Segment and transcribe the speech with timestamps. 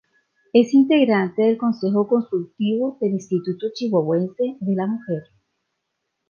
[0.51, 5.25] Es integrante del Consejo Consultivo del Instituto Chihuahuense de la Mujer.